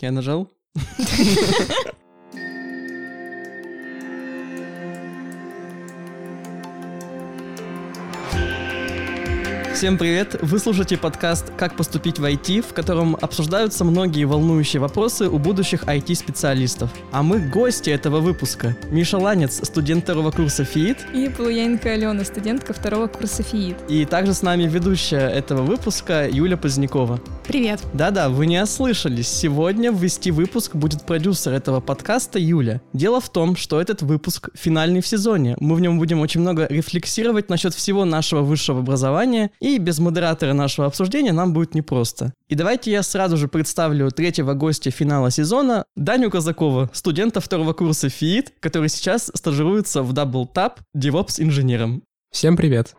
[0.00, 0.48] Я нажал?
[9.74, 10.36] Всем привет!
[10.40, 15.84] Вы слушаете подкаст «Как поступить в IT», в котором обсуждаются многие волнующие вопросы у будущих
[15.84, 16.90] IT-специалистов.
[17.12, 18.76] А мы гости этого выпуска.
[18.90, 20.98] Миша Ланец, студент второго курса ФИИТ.
[21.12, 23.76] И Полуяненко Алена, студентка второго курса ФИИТ.
[23.88, 27.20] И также с нами ведущая этого выпуска Юля Позднякова.
[27.50, 27.80] Привет!
[27.92, 29.26] Да-да, вы не ослышались.
[29.26, 32.80] Сегодня ввести выпуск будет продюсер этого подкаста Юля.
[32.92, 35.56] Дело в том, что этот выпуск финальный в сезоне.
[35.58, 40.52] Мы в нем будем очень много рефлексировать насчет всего нашего высшего образования и без модератора
[40.52, 42.34] нашего обсуждения нам будет непросто.
[42.48, 48.10] И давайте я сразу же представлю третьего гостя финала сезона, Даню Казакова, студента второго курса
[48.10, 52.04] ФИИТ, который сейчас стажируется в Double Tap DevOps инженером.
[52.30, 52.94] Всем привет!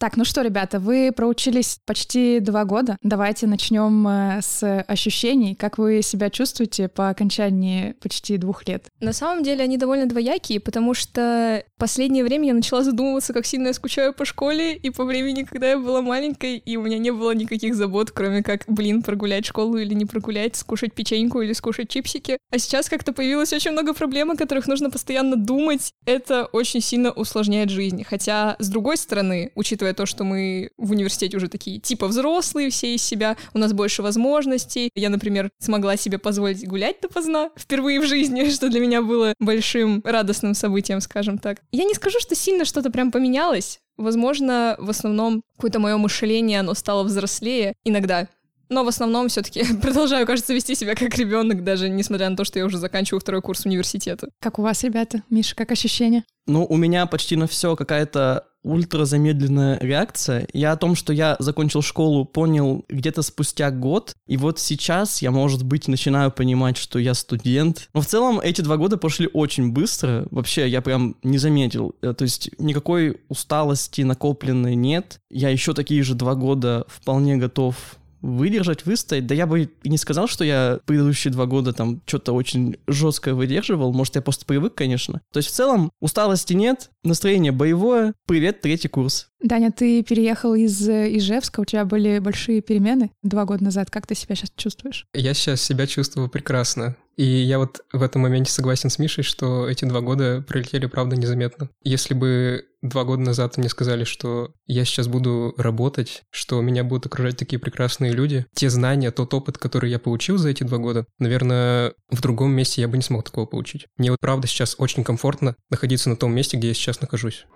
[0.00, 2.96] Так, ну что, ребята, вы проучились почти два года.
[3.02, 5.54] Давайте начнем э, с ощущений.
[5.54, 8.86] Как вы себя чувствуете по окончании почти двух лет?
[9.00, 13.44] На самом деле они довольно двоякие, потому что в последнее время я начала задумываться, как
[13.44, 16.96] сильно я скучаю по школе и по времени, когда я была маленькой, и у меня
[16.96, 21.52] не было никаких забот, кроме как, блин, прогулять школу или не прогулять, скушать печеньку или
[21.52, 22.38] скушать чипсики.
[22.50, 25.92] А сейчас как-то появилось очень много проблем, о которых нужно постоянно думать.
[26.06, 28.02] Это очень сильно усложняет жизнь.
[28.02, 32.70] Хотя, с другой стороны, учитывая учитывая то, что мы в университете уже такие типа взрослые
[32.70, 34.90] все из себя, у нас больше возможностей.
[34.94, 40.02] Я, например, смогла себе позволить гулять допоздна впервые в жизни, что для меня было большим
[40.04, 41.60] радостным событием, скажем так.
[41.72, 43.80] Я не скажу, что сильно что-то прям поменялось.
[43.96, 48.28] Возможно, в основном какое-то мое мышление, оно стало взрослее иногда.
[48.70, 52.58] Но в основном все-таки продолжаю, кажется, вести себя как ребенок, даже несмотря на то, что
[52.58, 54.28] я уже заканчиваю второй курс университета.
[54.38, 55.22] Как у вас, ребята?
[55.28, 56.24] Миша, как ощущения?
[56.46, 60.46] Ну, у меня почти на все какая-то ультразамедленная реакция.
[60.52, 65.30] Я о том, что я закончил школу, понял где-то спустя год, и вот сейчас я,
[65.30, 67.88] может быть, начинаю понимать, что я студент.
[67.94, 70.26] Но в целом эти два года прошли очень быстро.
[70.30, 71.94] Вообще, я прям не заметил.
[72.02, 75.20] Э, то есть никакой усталости накопленной нет.
[75.30, 77.76] Я еще такие же два года вполне готов
[78.22, 79.26] выдержать, выстоять.
[79.26, 83.34] Да я бы и не сказал, что я предыдущие два года там что-то очень жесткое
[83.34, 83.92] выдерживал.
[83.92, 85.20] Может, я просто привык, конечно.
[85.32, 88.14] То есть в целом усталости нет, настроение боевое.
[88.26, 89.28] Привет, третий курс.
[89.42, 93.90] Даня, ты переехал из э, Ижевска, у тебя были большие перемены два года назад.
[93.90, 95.06] Как ты себя сейчас чувствуешь?
[95.14, 96.96] Я сейчас себя чувствую прекрасно.
[97.16, 101.16] И я вот в этом моменте согласен с Мишей, что эти два года пролетели, правда,
[101.16, 101.68] незаметно.
[101.82, 107.06] Если бы два года назад мне сказали, что я сейчас буду работать, что меня будут
[107.06, 111.06] окружать такие прекрасные люди, те знания, тот опыт, который я получил за эти два года,
[111.18, 113.86] наверное, в другом месте я бы не смог такого получить.
[113.96, 117.46] Мне вот правда сейчас очень комфортно находиться на том месте, где я сейчас нахожусь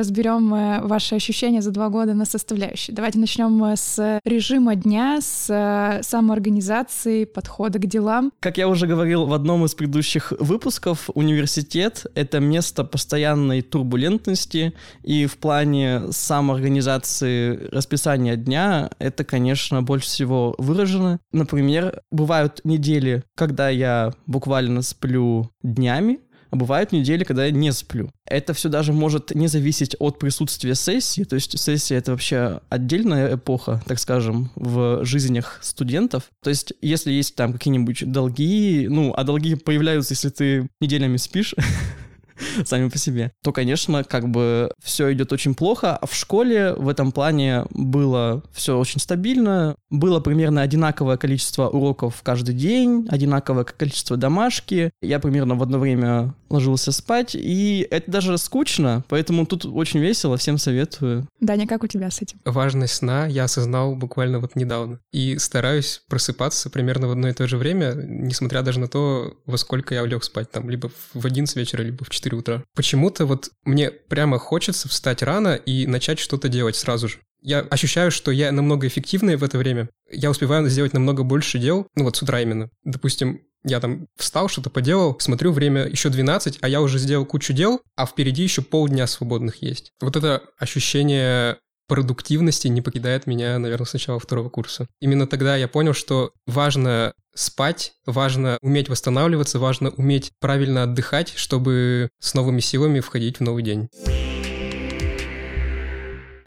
[0.00, 2.94] разберем э, ваши ощущения за два года на составляющие.
[2.94, 8.32] Давайте начнем э, с режима дня, с э, самоорганизации, подхода к делам.
[8.40, 14.72] Как я уже говорил в одном из предыдущих выпусков, университет— это место постоянной турбулентности,
[15.02, 21.20] и в плане самоорганизации расписания дня это, конечно, больше всего выражено.
[21.32, 28.10] Например, бывают недели, когда я буквально сплю днями, а бывают недели, когда я не сплю.
[28.26, 33.34] Это все даже может не зависеть от присутствия сессии, то есть сессия— это вообще отдельная
[33.34, 36.24] эпоха, так скажем, в жизнях студентов.
[36.42, 41.54] То есть если есть там какие-нибудь долги, ну, а долги появляются, если ты неделями спишь,
[42.64, 45.96] сами по себе, то, конечно, как бы все идет очень плохо.
[45.96, 49.76] А в школе в этом плане было все очень стабильно.
[49.90, 54.92] Было примерно одинаковое количество уроков каждый день, одинаковое количество домашки.
[55.02, 60.36] Я примерно в одно время ложился спать, и это даже скучно, поэтому тут очень весело,
[60.36, 61.26] всем советую.
[61.40, 62.38] Даня, как у тебя с этим?
[62.44, 65.00] Важность сна я осознал буквально вот недавно.
[65.12, 69.56] И стараюсь просыпаться примерно в одно и то же время, несмотря даже на то, во
[69.56, 72.62] сколько я лег спать, там, либо в 11 вечера, либо в 4 утра.
[72.74, 77.18] Почему-то вот мне прямо хочется встать рано и начать что-то делать сразу же.
[77.42, 79.88] Я ощущаю, что я намного эффективнее в это время.
[80.10, 82.70] Я успеваю сделать намного больше дел, ну вот с утра именно.
[82.84, 87.52] Допустим, я там встал, что-то поделал, смотрю, время еще 12, а я уже сделал кучу
[87.52, 89.92] дел, а впереди еще полдня свободных есть.
[90.00, 91.58] Вот это ощущение
[91.90, 94.86] продуктивности не покидает меня, наверное, с начала второго курса.
[95.00, 102.10] Именно тогда я понял, что важно спать, важно уметь восстанавливаться, важно уметь правильно отдыхать, чтобы
[102.20, 103.88] с новыми силами входить в новый день.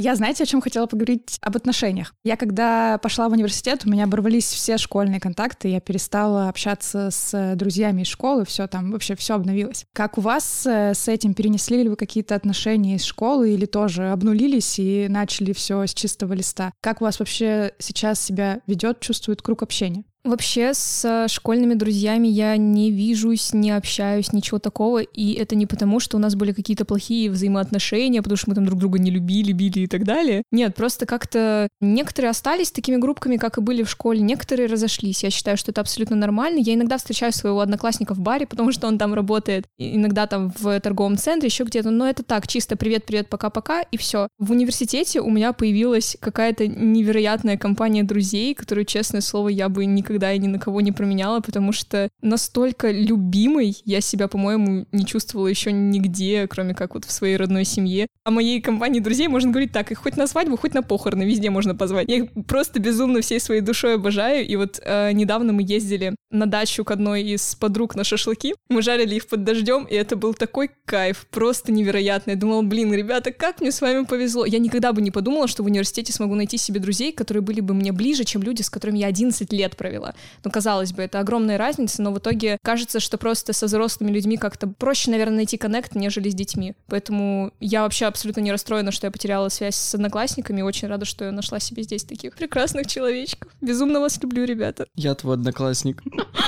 [0.04, 1.38] Я, знаете, о чем хотела поговорить?
[1.40, 2.14] Об отношениях.
[2.26, 7.56] Я когда пошла в университет, у меня оборвались все школьные контакты, я перестала общаться с
[7.56, 9.86] друзьями из школы, все там, вообще все обновилось.
[9.94, 11.34] Как у вас э, с этим?
[11.34, 16.34] Перенесли ли вы какие-то отношения из школы или тоже обнулились и начали все с чистого
[16.34, 16.74] листа?
[16.82, 20.04] Как у вас вообще сейчас себя ведет, чувствует круг общения?
[20.24, 26.00] Вообще с школьными друзьями я не вижусь, не общаюсь, ничего такого, и это не потому,
[26.00, 29.52] что у нас были какие-то плохие взаимоотношения, потому что мы там друг друга не любили,
[29.52, 30.44] били и так далее.
[30.50, 35.24] Нет, просто как-то некоторые остались такими группками, как и были в школе, некоторые разошлись.
[35.24, 36.60] Я считаю, что это абсолютно нормально.
[36.60, 40.80] Я иногда встречаю своего одноклассника в баре, потому что он там работает, иногда там в
[40.80, 44.30] торговом центре, еще где-то, но это так, чисто привет-привет, пока-пока, и все.
[44.40, 50.13] В университете у меня появилась какая-то невероятная компания друзей, которую, честное слово, я бы никогда
[50.14, 55.06] никогда и ни на кого не променяла, потому что настолько любимой я себя, по-моему, не
[55.06, 58.08] чувствовала еще нигде, кроме как вот в своей родной семье.
[58.24, 61.50] О моей компании друзей можно говорить так, их хоть на свадьбу, хоть на похороны, везде
[61.50, 62.10] можно позвать.
[62.10, 66.46] Я их просто безумно всей своей душой обожаю, и вот э, недавно мы ездили на
[66.46, 70.34] дачу к одной из подруг на шашлыки, мы жарили их под дождем, и это был
[70.34, 72.34] такой кайф, просто невероятный.
[72.34, 74.46] Я думала, блин, ребята, как мне с вами повезло.
[74.46, 77.74] Я никогда бы не подумала, что в университете смогу найти себе друзей, которые были бы
[77.74, 80.16] мне ближе, чем люди, с которыми я 11 лет провела правила.
[80.44, 84.38] Ну, казалось бы, это огромная разница, но в итоге кажется, что просто со взрослыми людьми
[84.38, 86.76] как-то проще, наверное, найти коннект, нежели с детьми.
[86.88, 90.62] Поэтому я вообще абсолютно не расстроена, что я потеряла связь с одноклассниками.
[90.62, 93.52] Очень рада, что я нашла себе здесь таких прекрасных человечков.
[93.62, 94.88] Безумно вас люблю, ребята.
[94.96, 96.04] Я твой одноклассник.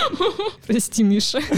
[0.67, 1.39] Прости, Миша.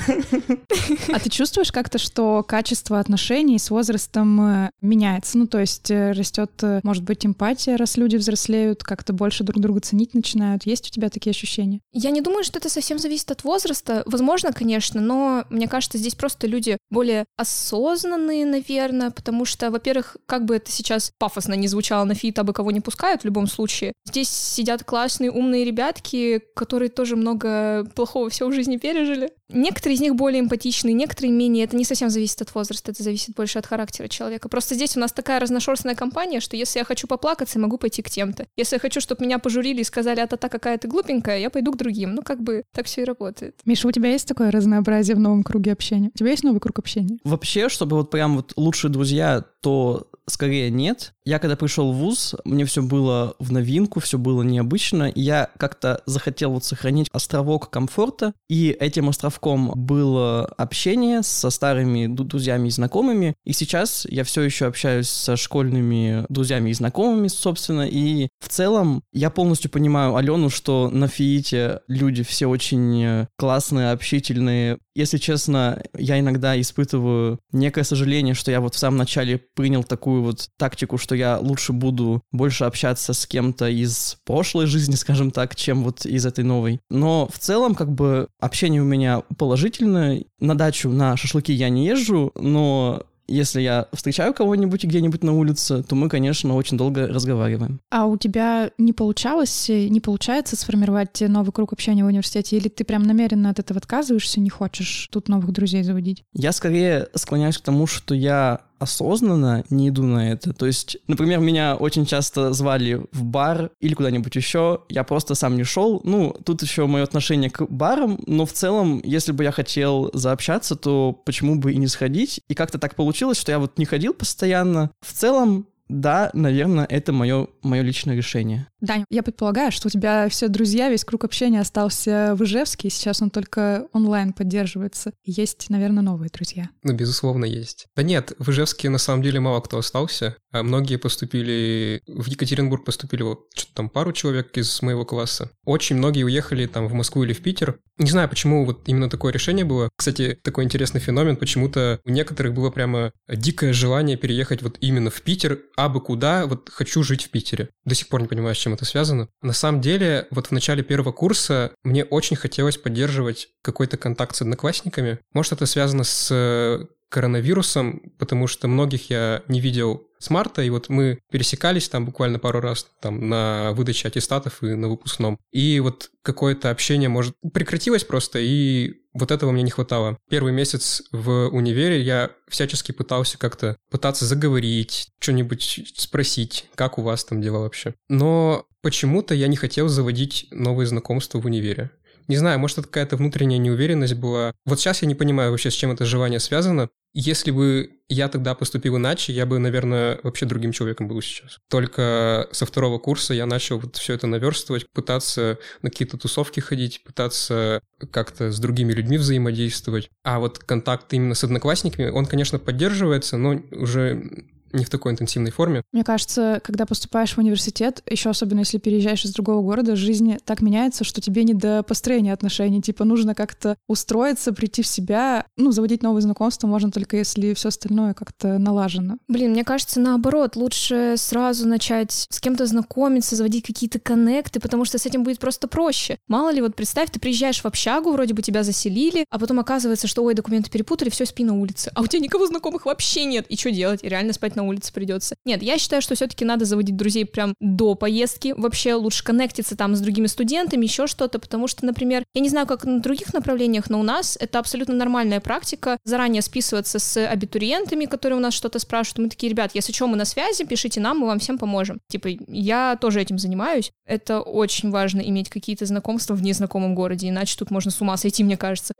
[1.13, 5.37] А ты чувствуешь как-то, что качество отношений с возрастом э, меняется?
[5.37, 9.61] Ну, то есть э, растет, э, может быть, эмпатия, раз люди взрослеют, как-то больше друг
[9.61, 10.65] друга ценить начинают.
[10.65, 11.81] Есть у тебя такие ощущения?
[11.93, 14.03] Я не думаю, что это совсем зависит от возраста.
[14.05, 20.45] Возможно, конечно, но мне кажется, здесь просто люди более осознанные, наверное, потому что, во-первых, как
[20.45, 23.93] бы это сейчас пафосно не звучало на фит, абы кого не пускают в любом случае.
[24.05, 29.31] Здесь сидят классные, умные ребятки, которые тоже много плохого всего в жизни пережили.
[29.49, 31.65] Некоторые из них более эмпатичные, некоторые менее.
[31.65, 34.49] Это не совсем зависит от возраста, это зависит больше от характера человека.
[34.49, 38.01] Просто здесь у нас такая разношерстная компания, что если я хочу поплакаться, я могу пойти
[38.01, 38.47] к тем-то.
[38.57, 41.71] Если я хочу, чтобы меня пожурили и сказали, а та какая ты глупенькая, я пойду
[41.71, 42.15] к другим.
[42.15, 43.55] Ну, как бы так все и работает.
[43.65, 46.11] Миша, у тебя есть такое разнообразие в новом круге общения?
[46.13, 47.19] У тебя есть новый круг общения?
[47.23, 51.13] Вообще, чтобы вот прям вот лучшие друзья, то скорее нет.
[51.25, 56.01] Я когда пришел в ВУЗ, мне все было в новинку, все было необычно, я как-то
[56.05, 63.35] захотел вот сохранить островок комфорта, и этим островком было общение со старыми друзьями и знакомыми,
[63.45, 69.03] и сейчас я все еще общаюсь со школьными друзьями и знакомыми, собственно, и в целом
[69.11, 74.77] я полностью понимаю Алену, что на Фиите люди все очень классные, общительные.
[74.97, 80.23] Если честно, я иногда испытываю некое сожаление, что я вот в самом начале принял такую
[80.23, 85.55] вот тактику, что я лучше буду больше общаться с кем-то из прошлой жизни, скажем так,
[85.55, 86.79] чем вот из этой новой.
[86.89, 90.23] Но в целом, как бы, общение у меня положительное.
[90.39, 95.83] На дачу, на шашлыки я не езжу, но если я встречаю кого-нибудь где-нибудь на улице,
[95.83, 97.79] то мы, конечно, очень долго разговариваем.
[97.89, 102.83] А у тебя не получалось, не получается сформировать новый круг общения в университете, или ты
[102.83, 106.23] прям намеренно от этого отказываешься, не хочешь тут новых друзей заводить?
[106.33, 110.53] Я скорее склоняюсь к тому, что я осознанно не иду на это.
[110.53, 115.55] То есть, например, меня очень часто звали в бар или куда-нибудь еще, я просто сам
[115.55, 116.01] не шел.
[116.03, 120.75] Ну, тут еще мое отношение к барам, но в целом, если бы я хотел заобщаться,
[120.75, 122.41] то почему бы и не сходить?
[122.47, 124.91] И как-то так получилось, что я вот не ходил постоянно.
[125.01, 128.67] В целом, да, наверное, это мое, мое личное решение.
[128.79, 132.91] Даня, я предполагаю, что у тебя все друзья, весь круг общения остался в Ижевске, и
[132.91, 135.13] сейчас он только онлайн поддерживается.
[135.23, 136.69] Есть, наверное, новые друзья.
[136.83, 137.87] Ну, безусловно, есть.
[137.95, 140.35] Да нет, в Ижевске на самом деле мало кто остался.
[140.51, 142.01] А многие поступили...
[142.07, 145.51] В Екатеринбург поступили вот что-то там пару человек из моего класса.
[145.65, 147.79] Очень многие уехали там в Москву или в Питер.
[147.97, 149.89] Не знаю, почему вот именно такое решение было.
[149.95, 151.35] Кстати, такой интересный феномен.
[151.35, 156.45] Почему-то у некоторых было прямо дикое желание переехать вот именно в Питер, а бы куда,
[156.45, 157.69] вот хочу жить в Питере.
[157.85, 159.29] До сих пор не понимаю, чем это связано.
[159.41, 164.41] На самом деле, вот в начале первого курса мне очень хотелось поддерживать какой-то контакт с
[164.41, 165.19] одноклассниками.
[165.33, 170.89] Может, это связано с коронавирусом, потому что многих я не видел с марта, и вот
[170.89, 175.39] мы пересекались там буквально пару раз там на выдаче аттестатов и на выпускном.
[175.51, 180.17] И вот какое-то общение, может, прекратилось просто, и вот этого мне не хватало.
[180.29, 187.25] Первый месяц в универе я всячески пытался как-то пытаться заговорить, что-нибудь спросить, как у вас
[187.25, 187.95] там дела вообще.
[188.09, 191.91] Но почему-то я не хотел заводить новые знакомства в универе.
[192.27, 194.53] Не знаю, может, это какая-то внутренняя неуверенность была.
[194.65, 196.89] Вот сейчас я не понимаю вообще, с чем это желание связано.
[197.13, 201.57] Если бы я тогда поступил иначе, я бы, наверное, вообще другим человеком был сейчас.
[201.69, 207.01] Только со второго курса я начал вот все это наверстывать, пытаться на какие-то тусовки ходить,
[207.03, 207.81] пытаться
[208.11, 210.09] как-то с другими людьми взаимодействовать.
[210.23, 214.45] А вот контакт именно с одноклассниками, он, конечно, поддерживается, но уже
[214.77, 215.81] не в такой интенсивной форме.
[215.91, 220.61] Мне кажется, когда поступаешь в университет, еще особенно если переезжаешь из другого города, жизнь так
[220.61, 222.81] меняется, что тебе не до построения отношений.
[222.81, 225.45] Типа нужно как-то устроиться, прийти в себя.
[225.57, 229.17] Ну, заводить новые знакомства можно только если все остальное как-то налажено.
[229.27, 234.97] Блин, мне кажется, наоборот, лучше сразу начать с кем-то знакомиться, заводить какие-то коннекты, потому что
[234.97, 236.17] с этим будет просто проще.
[236.27, 240.07] Мало ли, вот представь, ты приезжаешь в общагу, вроде бы тебя заселили, а потом оказывается,
[240.07, 241.91] что, ой, документы перепутали, все, спи на улице.
[241.95, 243.45] А у тебя никого знакомых вообще нет.
[243.47, 244.03] И что делать?
[244.03, 245.35] И реально спать на улице придется.
[245.45, 248.53] Нет, я считаю, что все-таки надо заводить друзей прям до поездки.
[248.57, 252.67] Вообще лучше коннектиться там с другими студентами, еще что-то, потому что, например, я не знаю,
[252.67, 258.05] как на других направлениях, но у нас это абсолютно нормальная практика заранее списываться с абитуриентами,
[258.05, 259.19] которые у нас что-то спрашивают.
[259.19, 261.99] Мы такие, ребят, если что, мы на связи, пишите нам, мы вам всем поможем.
[262.09, 263.91] Типа, я тоже этим занимаюсь.
[264.05, 268.43] Это очень важно иметь какие-то знакомства в незнакомом городе, иначе тут можно с ума сойти,
[268.43, 268.93] мне кажется.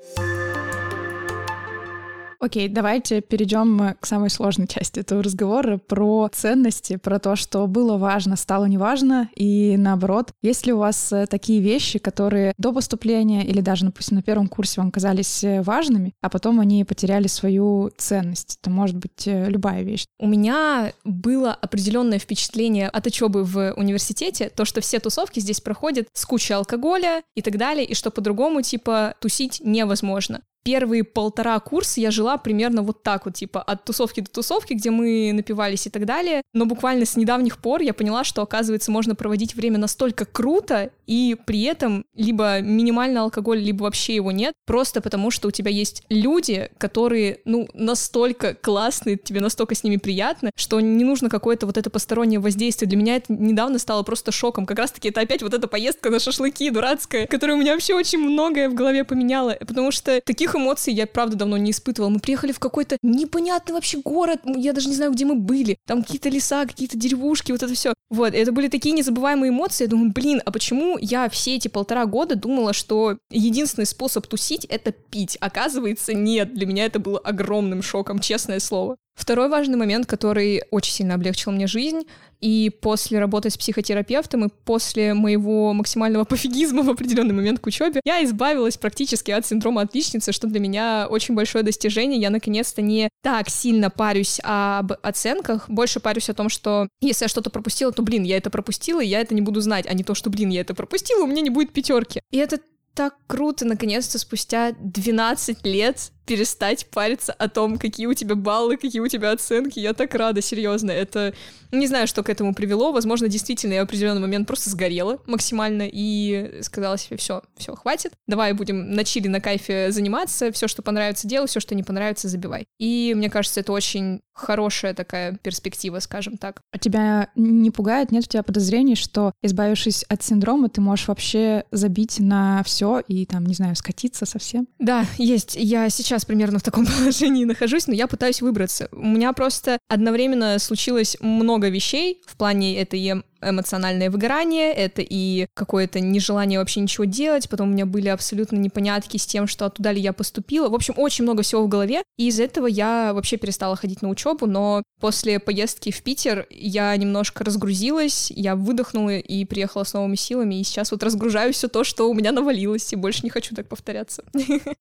[2.39, 7.97] Окей, давайте перейдем к самой сложной части этого разговора про ценности, про то, что было
[7.97, 10.31] важно, стало неважно, и наоборот.
[10.43, 14.47] Есть ли у вас э, такие вещи, которые до поступления или даже, допустим, на первом
[14.47, 18.59] курсе вам казались э, важными, а потом они потеряли свою ценность?
[18.61, 20.05] Это может быть э, любая вещь.
[20.19, 26.07] У меня было определенное впечатление от учебы в университете, то, что все тусовки здесь проходят
[26.13, 32.01] с кучей алкоголя и так далее, и что по-другому, типа, тусить невозможно первые полтора курса
[32.01, 35.89] я жила примерно вот так вот, типа, от тусовки до тусовки, где мы напивались и
[35.89, 36.41] так далее.
[36.53, 41.37] Но буквально с недавних пор я поняла, что, оказывается, можно проводить время настолько круто, и
[41.45, 46.03] при этом либо минимальный алкоголь, либо вообще его нет, просто потому что у тебя есть
[46.09, 51.77] люди, которые, ну, настолько классные, тебе настолько с ними приятно, что не нужно какое-то вот
[51.77, 52.89] это постороннее воздействие.
[52.89, 54.65] Для меня это недавно стало просто шоком.
[54.65, 58.19] Как раз-таки это опять вот эта поездка на шашлыки дурацкая, которая у меня вообще очень
[58.19, 62.09] многое в голове поменяла, потому что таких эмоций я, правда, давно не испытывала.
[62.09, 65.77] Мы приехали в какой-то непонятный вообще город, я даже не знаю, где мы были.
[65.85, 67.93] Там какие-то леса, какие-то деревушки, вот это все.
[68.09, 69.85] Вот, это были такие незабываемые эмоции.
[69.85, 74.65] Я думаю, блин, а почему я все эти полтора года думала, что единственный способ тусить—
[74.69, 75.37] это пить?
[75.41, 76.53] Оказывается, нет.
[76.53, 78.97] Для меня это было огромным шоком, честное слово.
[79.17, 82.03] Второй важный момент, который очень сильно облегчил мне жизнь,
[82.39, 87.99] и после работы с психотерапевтом, и после моего максимального пофигизма в определенный момент к учебе,
[88.05, 92.21] я избавилась практически от синдрома отличницы, что для меня очень большое достижение.
[92.21, 97.29] Я наконец-то не так сильно парюсь об оценках, больше парюсь о том, что если я
[97.29, 100.03] что-то пропустила, то, блин, я это пропустила, и я это не буду знать, а не
[100.03, 102.21] то, что, блин, я это пропустила, у меня не будет пятерки.
[102.29, 102.59] И это
[102.93, 108.99] так круто, наконец-то, спустя 12 лет перестать париться о том, какие у тебя баллы, какие
[108.99, 109.79] у тебя оценки.
[109.79, 110.91] Я так рада, серьезно.
[110.91, 111.33] Это
[111.71, 112.91] не знаю, что к этому привело.
[112.91, 118.13] Возможно, действительно, я в определенный момент просто сгорела максимально и сказала себе, все, все, хватит.
[118.27, 120.51] Давай будем на чили, на кайфе заниматься.
[120.51, 122.65] Все, что понравится, делай, все, что не понравится, забивай.
[122.77, 126.61] И мне кажется, это очень хорошая такая перспектива, скажем так.
[126.71, 131.63] А тебя не пугает, нет у тебя подозрений, что, избавившись от синдрома, ты можешь вообще
[131.71, 134.67] забить на все и там, не знаю, скатиться совсем?
[134.77, 135.55] Да, есть.
[135.59, 138.89] Я сейчас сейчас примерно в таком положении нахожусь, но я пытаюсь выбраться.
[138.91, 145.47] У меня просто одновременно случилось много вещей в плане это и эмоциональное выгорание, это и
[145.53, 149.91] какое-то нежелание вообще ничего делать, потом у меня были абсолютно непонятки с тем, что туда
[149.91, 150.69] ли я поступила.
[150.69, 154.09] В общем, очень много всего в голове, и из этого я вообще перестала ходить на
[154.09, 160.15] учебу, но после поездки в Питер я немножко разгрузилась, я выдохнула и приехала с новыми
[160.15, 163.55] силами, и сейчас вот разгружаю все то, что у меня навалилось, и больше не хочу
[163.55, 164.23] так повторяться.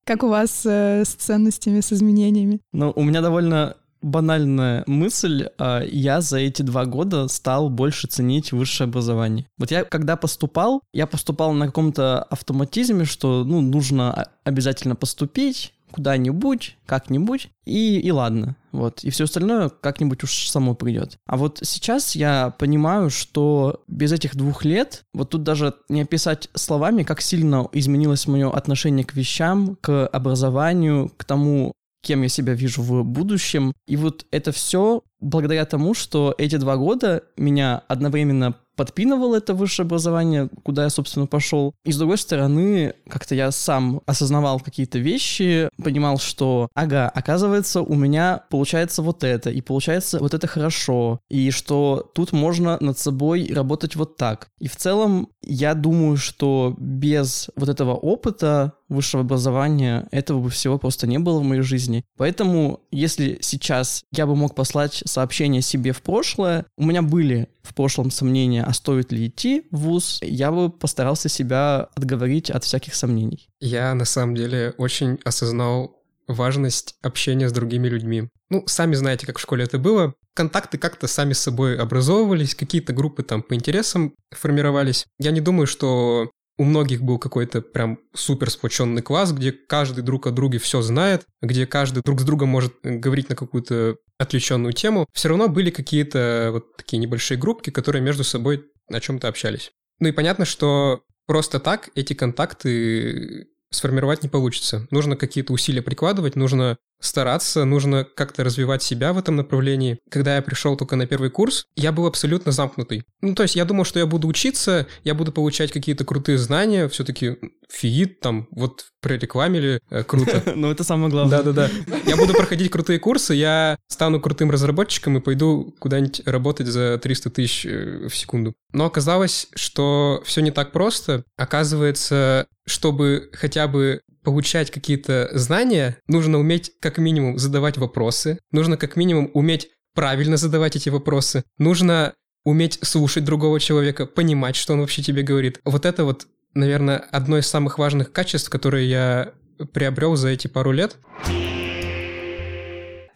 [0.05, 2.61] Как у вас э, с ценностями, с изменениями?
[2.73, 5.49] Ну, у меня довольно банальная мысль.
[5.59, 9.47] А, я за эти два года стал больше ценить высшее образование.
[9.59, 16.77] Вот я, когда поступал, я поступал на каком-то автоматизме, что, ну, нужно обязательно поступить куда-нибудь,
[16.85, 18.57] как-нибудь, и, и ладно.
[18.73, 19.03] Вот.
[19.05, 21.17] И все остальное как-нибудь уж само придет.
[21.27, 26.51] А вот сейчас я понимаю, что без этих двух лет, вот тут даже не описать
[26.55, 31.73] словами, как сильно изменилось мое отношение к вещам, к образованию, к тому,
[32.07, 33.73] кем я себя вижу в будущем.
[33.87, 39.87] И вот это все благодаря тому, что эти два года меня одновременно подпинывал это высшее
[39.87, 41.75] образование, куда я, собственно, пошел.
[41.85, 47.95] И с другой стороны, как-то я сам осознавал какие-то вещи, понимал, что, ага, оказывается, у
[47.95, 53.51] меня получается вот это, и получается вот это хорошо, и что тут можно над собой
[53.51, 54.49] работать вот так.
[54.61, 60.79] И в целом, я думаю, что без вот этого опыта высшего образования, этого бы всего
[60.79, 62.05] просто не было в моей жизни.
[62.17, 67.75] Поэтому, если сейчас я бы мог послать сообщение себе в прошлое, у меня были в
[67.75, 72.95] прошлом сомнения, а стоит ли идти в ВУЗ, я бы постарался себя отговорить от всяких
[72.95, 73.49] сомнений.
[73.61, 75.97] Я на самом деле очень осознал
[76.29, 78.29] важность общения с другими людьми.
[78.51, 80.15] Ну, сами знаете, как в школе это было.
[80.35, 85.07] Контакты как-то сами с собой образовывались, какие-то группы там по интересам формировались.
[85.19, 90.27] Я не думаю, что у многих был какой-то прям супер сплоченный класс, где каждый друг
[90.27, 94.73] о друге все знает, где каждый друг с другом может э, говорить на какую-то отвлеченную
[94.73, 95.07] тему.
[95.13, 99.73] Все равно были какие-то вот такие небольшие группки, которые между собой о чем-то общались.
[100.01, 104.87] Ну и понятно, что просто так эти контакты сформировать не получится.
[104.91, 109.99] Нужно какие-то усилия прикладывать, нужно стараться, нужно как-то развивать себя в этом направлении.
[110.11, 113.05] Когда я пришел только на первый курс, я был абсолютно замкнутый.
[113.21, 116.89] Ну, то есть я думал, что я буду учиться, я буду получать какие-то крутые знания,
[116.89, 117.37] все-таки
[117.71, 120.43] фиит там, вот прорекламили, э, круто.
[120.57, 121.43] Ну, это самое главное.
[121.43, 121.71] Да-да-да.
[122.07, 127.31] Я буду проходить крутые курсы, я стану крутым разработчиком и пойду куда-нибудь работать за 300
[127.31, 128.55] тысяч э, в секунду.
[128.73, 131.25] Но оказалось, что все не так просто.
[131.37, 138.97] Оказывается, чтобы хотя бы получать какие-то знания, нужно уметь как минимум задавать вопросы, нужно как
[138.97, 142.13] минимум уметь правильно задавать эти вопросы, нужно
[142.45, 145.61] уметь слушать другого человека, понимать, что он вообще тебе говорит.
[145.65, 149.33] Вот это вот, наверное, одно из самых важных качеств, которые я
[149.73, 150.97] приобрел за эти пару лет.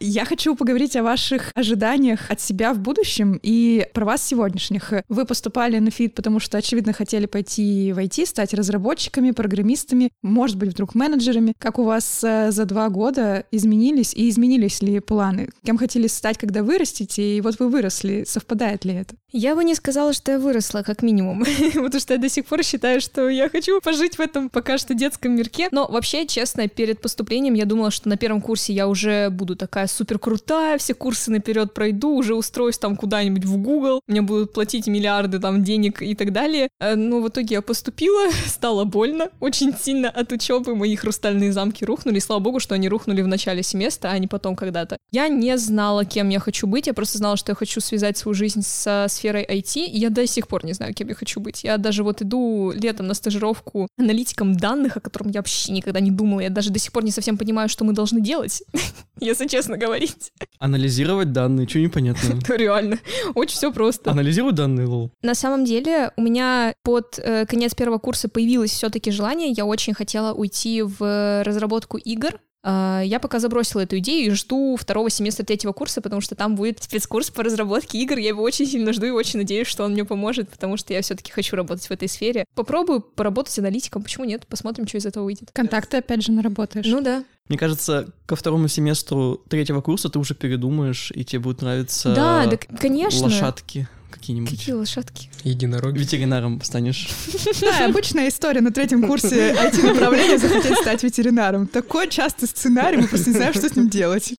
[0.03, 4.93] Я хочу поговорить о ваших ожиданиях от себя в будущем и про вас сегодняшних.
[5.09, 10.57] Вы поступали на ФИД, потому что, очевидно, хотели пойти в IT, стать разработчиками, программистами, может
[10.57, 11.53] быть, вдруг менеджерами.
[11.59, 15.49] Как у вас э, за два года изменились и изменились ли планы?
[15.63, 17.37] Кем хотели стать, когда вырастете?
[17.37, 18.23] И вот вы выросли.
[18.27, 19.13] Совпадает ли это?
[19.31, 21.45] Я бы не сказала, что я выросла, как минимум.
[21.73, 24.95] Потому что я до сих пор считаю, что я хочу пожить в этом пока что
[24.95, 25.69] детском мирке.
[25.71, 29.87] Но вообще, честно, перед поступлением я думала, что на первом курсе я уже буду такая
[29.91, 34.87] супер крутая, все курсы наперед пройду, уже устроюсь там куда-нибудь в Google, мне будут платить
[34.87, 36.69] миллиарды там денег и так далее.
[36.79, 41.85] Э, но в итоге я поступила, стало больно очень сильно от учебы, мои хрустальные замки
[41.85, 44.97] рухнули, слава богу, что они рухнули в начале семестра, а не потом когда-то.
[45.11, 48.33] Я не знала, кем я хочу быть, я просто знала, что я хочу связать свою
[48.33, 51.63] жизнь со сферой IT, и я до сих пор не знаю, кем я хочу быть.
[51.63, 56.11] Я даже вот иду летом на стажировку аналитиком данных, о котором я вообще никогда не
[56.11, 58.63] думала, я даже до сих пор не совсем понимаю, что мы должны делать,
[59.21, 60.31] если честно говорить.
[60.59, 62.39] Анализировать данные, что непонятно.
[62.55, 62.99] Реально,
[63.35, 64.11] очень все просто.
[64.11, 65.11] Анализировать данные, лол.
[65.21, 69.93] На самом деле, у меня под э, конец первого курса появилось все-таки желание, я очень
[69.93, 75.71] хотела уйти в разработку игр, я пока забросила эту идею и жду второго семестра третьего
[75.71, 78.17] курса, потому что там будет спецкурс по разработке игр.
[78.17, 81.01] Я его очень сильно жду и очень надеюсь, что он мне поможет, потому что я
[81.01, 82.45] все-таки хочу работать в этой сфере.
[82.55, 84.45] Попробую поработать аналитиком, почему нет?
[84.47, 85.49] Посмотрим, что из этого выйдет.
[85.53, 86.85] Контакты опять же наработаешь.
[86.85, 87.23] Ну да.
[87.49, 92.45] Мне кажется, ко второму семестру третьего курса ты уже передумаешь, и тебе будут нравиться да,
[92.45, 93.23] да, конечно.
[93.23, 93.89] лошадки
[94.21, 94.51] какие-нибудь.
[94.51, 95.29] Какие лошадки?
[95.43, 95.99] Единороги.
[95.99, 97.09] Ветеринаром станешь.
[97.61, 101.67] Да, обычная история на третьем курсе IT-направления захотеть стать ветеринаром.
[101.67, 104.33] Такой частый сценарий, мы просто не знаем, что с ним делать.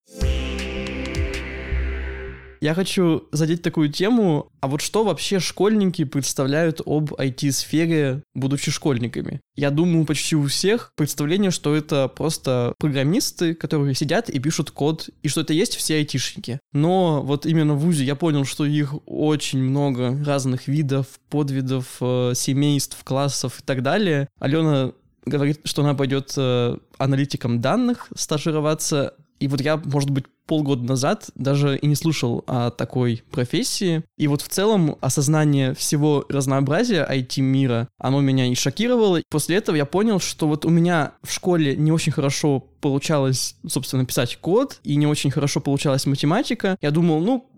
[2.63, 9.41] Я хочу задеть такую тему, а вот что вообще школьники представляют об IT-сфере, будучи школьниками?
[9.57, 15.11] Я думаю, почти у всех представление, что это просто программисты, которые сидят и пишут код,
[15.25, 16.61] и что это есть все айтишники.
[16.73, 22.35] Но вот именно в ВУЗе я понял, что их очень много разных видов, подвидов, э,
[22.37, 24.29] семейств, классов и так далее.
[24.39, 24.93] Алена
[25.25, 31.31] говорит, что она пойдет э, аналитиком данных стажироваться, и вот я, может быть, полгода назад
[31.35, 34.05] даже и не слышал о такой профессии.
[34.17, 39.21] И вот в целом осознание всего разнообразия IT-мира, оно меня и шокировало.
[39.31, 44.05] После этого я понял, что вот у меня в школе не очень хорошо получалось, собственно,
[44.05, 46.77] писать код, и не очень хорошо получалась математика.
[46.81, 47.51] Я думал, ну,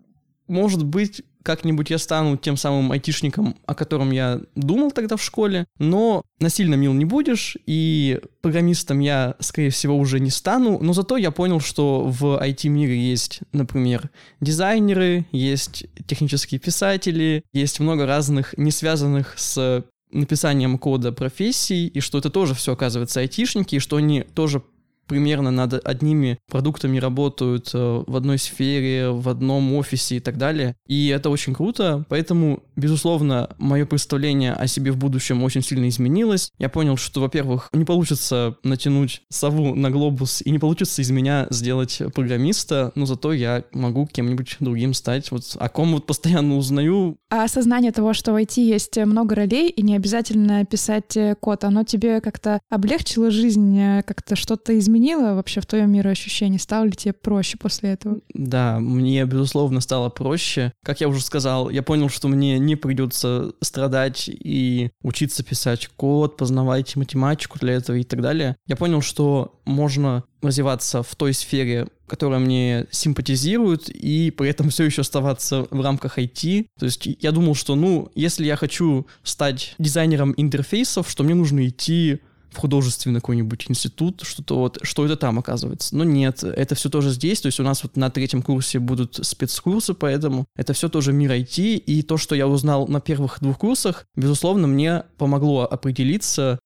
[0.46, 5.66] может быть, как-нибудь я стану тем самым айтишником, о котором я думал тогда в школе,
[5.78, 11.16] но насильно мил не будешь, и программистом я, скорее всего, уже не стану, но зато
[11.18, 18.70] я понял, что в IT-мире есть, например, дизайнеры, есть технические писатели, есть много разных не
[18.70, 24.22] связанных с написанием кода профессий, и что это тоже все оказывается айтишники, и что они
[24.22, 24.62] тоже
[25.06, 30.76] примерно над одними продуктами работают э, в одной сфере, в одном офисе и так далее.
[30.86, 36.50] И это очень круто, поэтому, безусловно, мое представление о себе в будущем очень сильно изменилось.
[36.58, 41.46] Я понял, что, во-первых, не получится натянуть сову на глобус и не получится из меня
[41.50, 45.30] сделать программиста, но зато я могу кем-нибудь другим стать.
[45.30, 47.16] Вот о ком вот постоянно узнаю.
[47.30, 51.64] А осознание того, что в IT есть много ролей и не обязательно писать э, код,
[51.64, 54.93] оно тебе как-то облегчило жизнь, э, как-то что-то изменило
[55.34, 56.58] вообще в твоем мироощущении?
[56.58, 58.20] Стало ли тебе проще после этого?
[58.32, 60.72] Да, мне, безусловно, стало проще.
[60.84, 66.36] Как я уже сказал, я понял, что мне не придется страдать и учиться писать код,
[66.36, 68.56] познавать математику для этого и так далее.
[68.66, 74.84] Я понял, что можно развиваться в той сфере, которая мне симпатизирует, и при этом все
[74.84, 76.66] еще оставаться в рамках IT.
[76.78, 81.66] То есть я думал, что, ну, если я хочу стать дизайнером интерфейсов, что мне нужно
[81.66, 82.20] идти
[82.54, 85.96] в художественный какой-нибудь институт, что-то вот, что это там оказывается.
[85.96, 89.18] Но нет, это все тоже здесь, то есть у нас вот на третьем курсе будут
[89.22, 93.58] спецкурсы, поэтому это все тоже мир IT, и то, что я узнал на первых двух
[93.58, 96.58] курсах, безусловно, мне помогло определиться.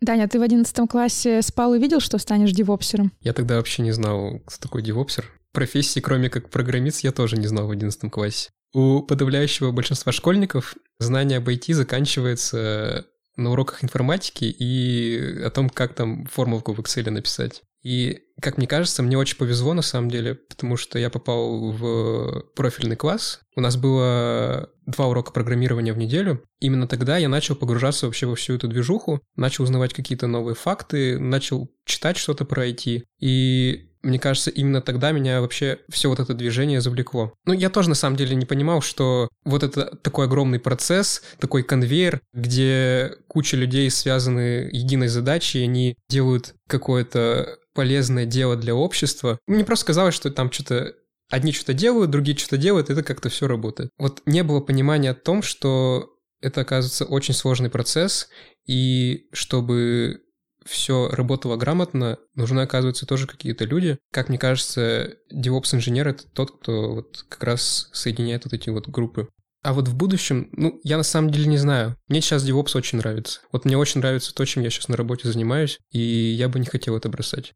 [0.00, 3.12] Даня, ты в одиннадцатом классе спал и видел, что станешь девопсером?
[3.20, 5.26] Я тогда вообще не знал, кто такой девопсер.
[5.52, 8.50] Профессии, кроме как программист, я тоже не знал в одиннадцатом классе.
[8.72, 13.04] У подавляющего большинства школьников знание об IT заканчивается
[13.40, 17.62] на уроках информатики и о том, как там формулку в Excel написать.
[17.82, 22.44] И, как мне кажется, мне очень повезло на самом деле, потому что я попал в
[22.54, 23.40] профильный класс.
[23.56, 26.42] У нас было два урока программирования в неделю.
[26.58, 31.18] Именно тогда я начал погружаться вообще во всю эту движуху, начал узнавать какие-то новые факты,
[31.18, 33.04] начал читать что-то про IT.
[33.20, 37.34] И мне кажется, именно тогда меня вообще все вот это движение завлекло.
[37.44, 41.62] Ну, я тоже на самом деле не понимал, что вот это такой огромный процесс, такой
[41.62, 49.38] конвейер, где куча людей связаны единой задачей, и они делают какое-то полезное дело для общества.
[49.46, 50.94] Мне просто казалось, что там что-то
[51.30, 53.90] одни что-то делают, другие что-то делают, и это как-то все работает.
[53.98, 56.10] Вот не было понимания о том, что
[56.40, 58.28] это, оказывается, очень сложный процесс,
[58.66, 60.22] и чтобы
[60.64, 63.98] все работало грамотно, нужны, оказывается, тоже какие-то люди.
[64.12, 69.28] Как мне кажется, DevOps-инженер— это тот, кто вот как раз соединяет вот эти вот группы.
[69.62, 71.96] А вот в будущем, ну, я на самом деле не знаю.
[72.08, 73.40] Мне сейчас DevOps очень нравится.
[73.52, 76.66] Вот мне очень нравится то, чем я сейчас на работе занимаюсь, и я бы не
[76.66, 77.52] хотел это бросать.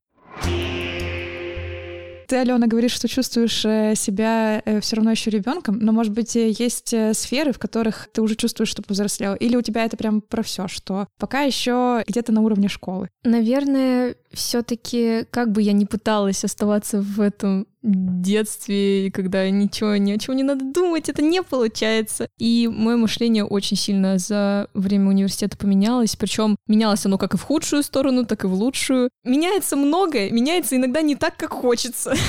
[2.26, 6.36] Ты, Алена, говоришь, что чувствуешь э, себя э, все равно еще ребенком, но, может быть,
[6.36, 10.20] э, есть сферы, в которых ты уже чувствуешь, что повзрослел, или у тебя это прям
[10.20, 13.08] про все, что пока еще где-то на уровне школы?
[13.22, 20.18] Наверное, все-таки, как бы я ни пыталась оставаться в этом детстве, когда ничего, ни о
[20.18, 22.28] чем не надо думать, это не получается.
[22.38, 27.42] И мое мышление очень сильно за время университета поменялось, причем менялось оно как и в
[27.42, 29.10] худшую сторону, так и в лучшую.
[29.24, 32.14] Меняется многое, меняется иногда не так, как хочется.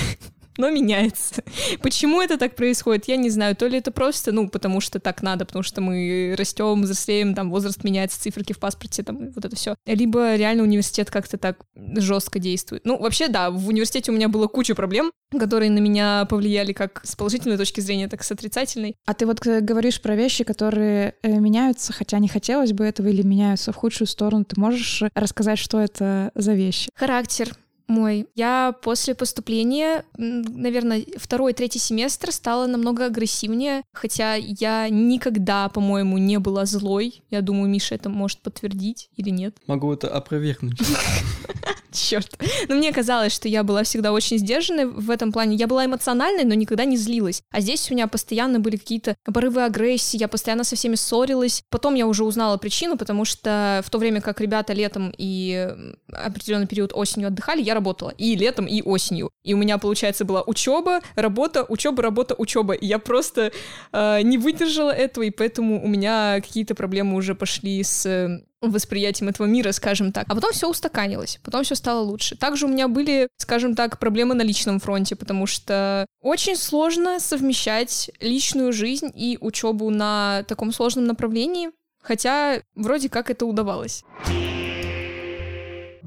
[0.58, 1.44] но меняется.
[1.82, 3.56] Почему это так происходит, я не знаю.
[3.56, 7.50] То ли это просто, ну, потому что так надо, потому что мы растем, взрослеем, там
[7.50, 9.76] возраст меняется, циферки в паспорте, там вот это все.
[9.86, 12.86] Либо реально университет как-то так жестко действует.
[12.86, 17.02] Ну, вообще, да, в университете у меня было куча проблем, которые на меня повлияли как
[17.04, 18.96] с положительной точки зрения, так и с отрицательной.
[19.06, 23.08] А ты вот э, говоришь про вещи, которые э, меняются, хотя не хотелось бы этого,
[23.08, 24.46] или меняются в худшую сторону.
[24.46, 26.90] Ты можешь рассказать, что это за вещи?
[26.96, 27.56] Характер,
[27.88, 28.28] мой.
[28.36, 36.40] Я после поступления, наверное, второй, третий семестр стала намного агрессивнее, хотя я никогда, по-моему, не
[36.40, 37.22] была злой.
[37.30, 39.56] Я думаю, Миша это может подтвердить или нет.
[39.68, 40.80] Могу это опровергнуть.
[41.96, 42.38] Черт.
[42.68, 45.56] Но мне казалось, что я была всегда очень сдержанной в этом плане.
[45.56, 47.42] Я была эмоциональной, но никогда не злилась.
[47.52, 51.64] А здесь у меня постоянно были какие-то порывы агрессии, я постоянно со всеми ссорилась.
[51.70, 55.70] Потом я уже узнала причину, потому что в то время как ребята летом и
[56.12, 59.30] определенный период осенью отдыхали, я работала и летом, и осенью.
[59.44, 62.74] И у меня, получается, была учеба, работа, учеба, работа, учеба.
[62.74, 63.52] И я просто
[63.92, 69.30] э, не выдержала этого, и поэтому у меня какие-то проблемы уже пошли с э, восприятием
[69.30, 70.26] этого мира, скажем так.
[70.28, 72.36] А потом все устаканилось, потом все стало лучше.
[72.36, 78.10] Также у меня были, скажем так, проблемы на личном фронте, потому что очень сложно совмещать
[78.20, 81.70] личную жизнь и учебу на таком сложном направлении,
[82.02, 84.04] хотя вроде как это удавалось.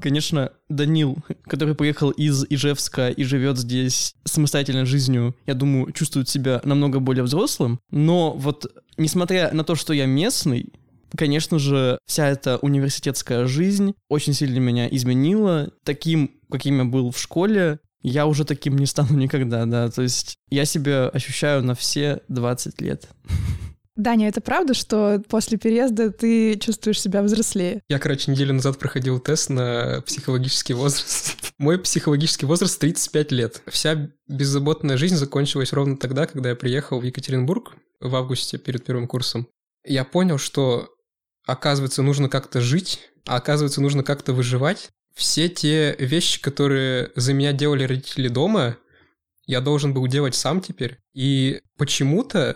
[0.01, 6.61] Конечно, Данил, который приехал из Ижевска и живет здесь самостоятельной жизнью, я думаю, чувствует себя
[6.63, 7.79] намного более взрослым.
[7.91, 8.65] Но вот,
[8.97, 10.73] несмотря на то, что я местный,
[11.15, 15.71] конечно же, вся эта университетская жизнь очень сильно меня изменила.
[15.83, 19.89] Таким, каким я был в школе, я уже таким не стану никогда, да.
[19.89, 23.09] То есть я себя ощущаю на все 20 лет.
[23.95, 27.81] Даня, это правда, что после переезда ты чувствуешь себя взрослее?
[27.89, 31.53] Я, короче, неделю назад проходил тест на психологический возраст.
[31.57, 33.61] Мой психологический возраст 35 лет.
[33.67, 39.07] Вся беззаботная жизнь закончилась ровно тогда, когда я приехал в Екатеринбург в августе перед первым
[39.07, 39.47] курсом.
[39.85, 40.89] Я понял, что
[41.45, 44.89] оказывается нужно как-то жить, а оказывается нужно как-то выживать.
[45.13, 48.77] Все те вещи, которые за меня делали родители дома,
[49.45, 50.99] я должен был делать сам теперь.
[51.13, 52.55] И почему-то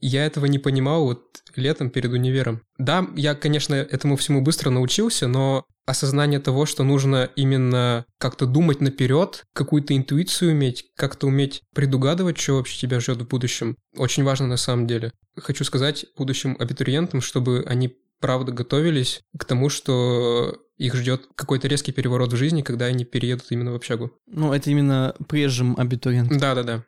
[0.00, 2.62] я этого не понимал вот летом перед универом.
[2.78, 8.80] Да, я, конечно, этому всему быстро научился, но осознание того, что нужно именно как-то думать
[8.80, 14.46] наперед, какую-то интуицию иметь, как-то уметь предугадывать, что вообще тебя ждет в будущем, очень важно
[14.46, 15.12] на самом деле.
[15.36, 21.92] Хочу сказать будущим абитуриентам, чтобы они правда готовились к тому, что их ждет какой-то резкий
[21.92, 24.12] переворот в жизни, когда они переедут именно в общагу.
[24.26, 26.38] Ну, это именно прежним абитуриентам.
[26.38, 26.84] Да-да-да.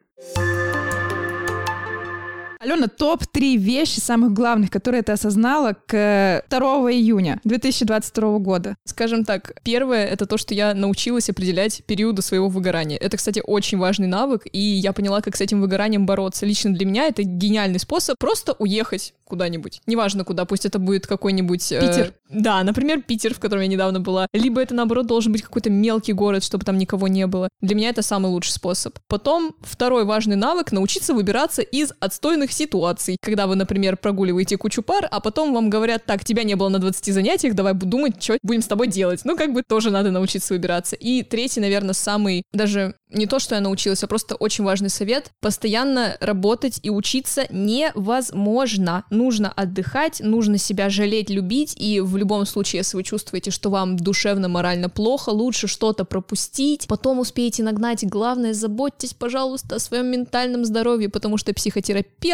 [2.63, 6.59] Алена, топ-3 вещи самых главных, которые ты осознала к 2
[6.93, 8.77] июня 2022 года.
[8.85, 12.99] Скажем так, первое— это то, что я научилась определять периоды своего выгорания.
[12.99, 16.45] Это, кстати, очень важный навык, и я поняла, как с этим выгоранием бороться.
[16.45, 19.81] Лично для меня это гениальный способ просто уехать куда-нибудь.
[19.87, 21.73] Неважно куда, пусть это будет какой-нибудь...
[21.73, 22.13] Э, Питер.
[22.29, 24.27] Э, да, например, Питер, в котором я недавно была.
[24.35, 27.49] Либо это, наоборот, должен быть какой-то мелкий город, чтобы там никого не было.
[27.63, 28.99] Для меня это самый лучший способ.
[29.07, 33.17] Потом, второй важный навык— научиться выбираться из отстойных ситуаций.
[33.21, 36.79] Когда вы, например, прогуливаете кучу пар, а потом вам говорят, так, тебя не было на
[36.79, 39.21] 20 занятиях, давай думать, что будем с тобой делать.
[39.25, 40.97] Ну, как бы тоже надо научиться выбираться.
[40.97, 45.33] И третий, наверное, самый даже не то, что я научилась, а просто очень важный совет.
[45.41, 49.05] Постоянно работать и учиться невозможно.
[49.11, 53.97] Нужно отдыхать, нужно себя жалеть, любить, и в любом случае, если вы чувствуете, что вам
[53.97, 58.05] душевно, морально плохо, лучше что-то пропустить, потом успеете нагнать.
[58.07, 61.53] Главное, заботьтесь, пожалуйста, о своем ментальном здоровье, потому что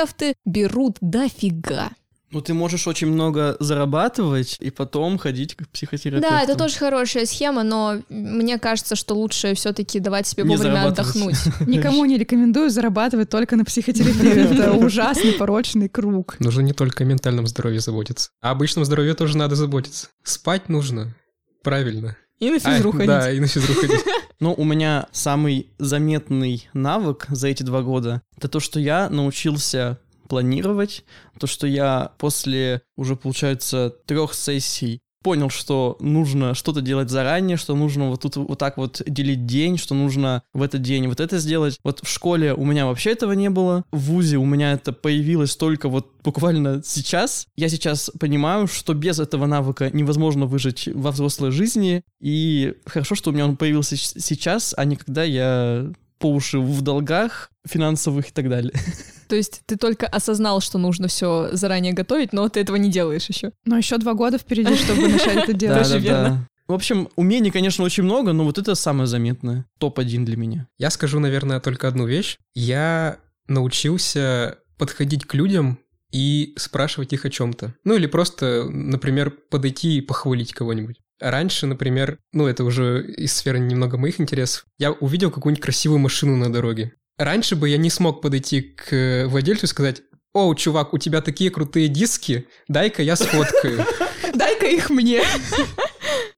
[0.06, 1.90] психотерапевты берут дофига.
[2.32, 6.28] Ну, ты можешь очень много зарабатывать и потом ходить к психотерапевту.
[6.28, 10.88] Да, это тоже хорошая схема, но мне кажется, что лучше все-таки давать себе Не вовремя
[10.88, 11.36] отдохнуть.
[11.66, 14.54] Никому не рекомендую зарабатывать только на психотерапии.
[14.58, 16.36] Это ужасный порочный круг.
[16.40, 18.30] Нужно не только о ментальном здоровье заботиться.
[18.40, 20.08] А обычном здоровье тоже надо заботиться.
[20.24, 21.14] Спать нужно.
[21.62, 22.16] Правильно.
[22.40, 23.06] И на физру А, ходить.
[23.06, 24.04] Да, и на физру ходить.
[24.38, 29.98] Ну, у меня самый заметный навык за эти два года— это то, что я научился
[30.28, 31.04] планировать,
[31.38, 37.74] то, что я после уже, получается, трех сессий понял, что нужно что-то делать заранее, что
[37.74, 41.38] нужно вот тут вот так вот делить день, что нужно в этот день вот это
[41.38, 41.78] сделать.
[41.82, 43.84] Вот в школе у меня вообще этого не было.
[43.90, 47.46] В ВУЗе у меня это появилось только вот буквально сейчас.
[47.56, 52.02] Я сейчас понимаю, что без этого навыка невозможно выжить во взрослой жизни.
[52.20, 56.82] И хорошо, что у меня он появился сейчас, а не когда я по уши в
[56.82, 58.72] долгах финансовых и так далее.
[59.28, 63.26] То есть ты только осознал, что нужно все заранее готовить, но ты этого не делаешь
[63.28, 63.52] еще.
[63.64, 65.82] Но еще два года впереди, чтобы начать это делать.
[65.82, 66.48] Тоже верно.
[66.68, 69.66] В общем, умений, конечно, очень много, но вот это самое заметное.
[69.78, 70.68] Топ-1 для меня.
[70.78, 72.38] Я скажу, наверное, только одну вещь.
[72.54, 75.78] Я научился подходить к людям
[76.10, 77.74] и спрашивать их о чем-то.
[77.84, 81.00] Ну или просто, например, подойти и похвалить кого-нибудь.
[81.20, 86.36] Раньше, например, ну это уже из сферы немного моих интересов, я увидел какую-нибудь красивую машину
[86.36, 86.92] на дороге.
[87.18, 90.02] Раньше бы я не смог подойти к владельцу и сказать,
[90.34, 93.86] «О, чувак, у тебя такие крутые диски, дай-ка я сфоткаю».
[94.34, 95.22] Дай-ка их мне.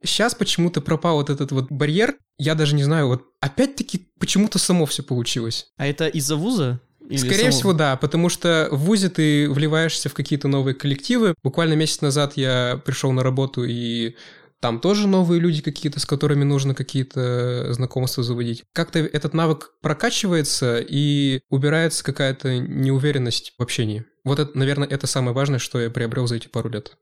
[0.05, 2.17] Сейчас почему-то пропал вот этот вот барьер.
[2.39, 5.67] Я даже не знаю, вот опять-таки почему-то само все получилось.
[5.77, 6.81] А это из-за вуза?
[7.09, 7.53] Или Скорее самого?
[7.53, 11.35] всего, да, потому что в ВУЗе ты вливаешься в какие-то новые коллективы.
[11.43, 14.15] Буквально месяц назад я пришел на работу, и
[14.61, 18.65] там тоже новые люди какие-то, с которыми нужно какие-то знакомства заводить.
[18.73, 24.05] Как-то этот навык прокачивается, и убирается какая-то неуверенность в общении.
[24.25, 26.97] Вот это, наверное, это самое важное, что я приобрел за эти пару лет.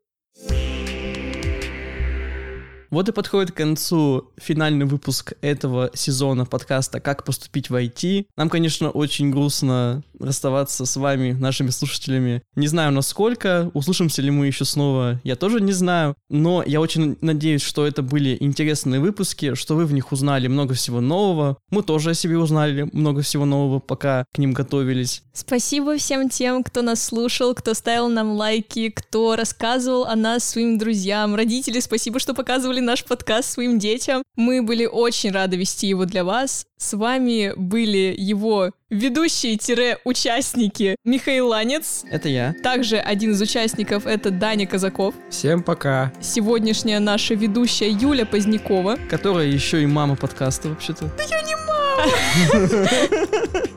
[2.90, 8.26] Вот и подходит к концу финальный выпуск этого сезона подкаста «Как поступить в IT».
[8.36, 12.42] Нам, конечно, очень грустно расставаться с вами, нашими слушателями.
[12.54, 16.14] Не знаю, насколько, услышимся ли мы еще снова, я тоже не знаю.
[16.30, 20.74] Но я очень надеюсь, что это были интересные выпуски, что вы в них узнали много
[20.74, 21.58] всего нового.
[21.70, 25.22] Мы тоже о себе узнали много всего нового, пока к ним готовились.
[25.32, 30.78] Спасибо всем тем, кто нас слушал, кто ставил нам лайки, кто рассказывал о нас своим
[30.78, 31.34] друзьям.
[31.34, 34.22] Родители, спасибо, что показывали наш подкаст своим детям.
[34.36, 36.64] Мы были очень рады вести его для вас.
[36.78, 42.04] С вами были его ведущие-участники Михаил Ланец.
[42.10, 42.54] Это я.
[42.62, 45.14] Также один из участников— это Даня Казаков.
[45.28, 46.12] Всем пока!
[46.20, 48.96] Сегодняшняя наша ведущая Юля Позднякова.
[49.10, 51.10] Которая еще и мама подкаста, вообще-то.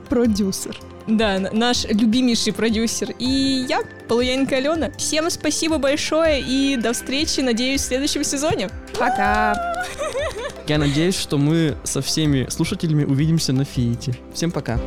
[0.10, 0.78] Продюсер.
[1.10, 3.15] Да, наш любимейший продюсер.
[3.17, 4.91] И я, Полуянка Алена.
[4.98, 8.69] Всем спасибо большое и до встречи, надеюсь, в следующем сезоне.
[8.98, 9.56] Пока!
[10.67, 14.15] Я надеюсь, что мы со всеми слушателями увидимся на Фиите.
[14.34, 14.80] Всем пока.